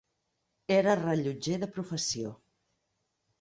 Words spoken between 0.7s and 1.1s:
Era